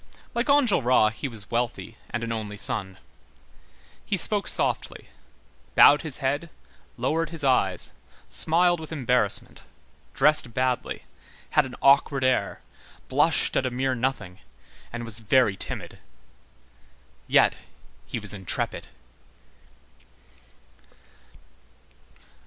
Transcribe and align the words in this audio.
Like 0.33 0.47
Enjolras, 0.49 1.13
he 1.13 1.27
was 1.27 1.51
wealthy 1.51 1.95
and 2.09 2.23
an 2.23 2.31
only 2.31 2.57
son. 2.57 2.97
He 4.03 4.17
spoke 4.17 4.47
softly, 4.47 5.09
bowed 5.75 6.01
his 6.01 6.17
head, 6.17 6.49
lowered 6.97 7.29
his 7.29 7.43
eyes, 7.43 7.91
smiled 8.27 8.79
with 8.79 8.91
embarrassment, 8.91 9.61
dressed 10.15 10.55
badly, 10.55 11.03
had 11.51 11.67
an 11.67 11.75
awkward 11.83 12.23
air, 12.23 12.61
blushed 13.09 13.55
at 13.55 13.67
a 13.67 13.69
mere 13.69 13.93
nothing, 13.93 14.39
and 14.91 15.05
was 15.05 15.19
very 15.19 15.55
timid. 15.55 15.99
Yet 17.27 17.59
he 18.07 18.17
was 18.17 18.33
intrepid. 18.33 18.87